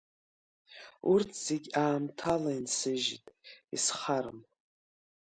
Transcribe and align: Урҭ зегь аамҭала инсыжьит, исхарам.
Урҭ 1.11 1.29
зегь 1.45 1.67
аамҭала 1.83 2.51
инсыжьит, 2.57 3.25
исхарам. 3.75 4.39